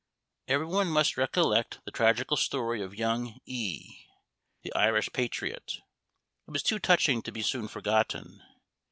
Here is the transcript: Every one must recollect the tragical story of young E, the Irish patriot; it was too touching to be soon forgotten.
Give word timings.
Every 0.47 0.65
one 0.65 0.87
must 0.87 1.15
recollect 1.15 1.79
the 1.85 1.91
tragical 1.91 2.35
story 2.35 2.81
of 2.81 2.95
young 2.95 3.37
E, 3.45 4.07
the 4.63 4.73
Irish 4.73 5.11
patriot; 5.13 5.73
it 6.47 6.51
was 6.51 6.63
too 6.63 6.79
touching 6.79 7.21
to 7.21 7.31
be 7.31 7.43
soon 7.43 7.67
forgotten. 7.67 8.41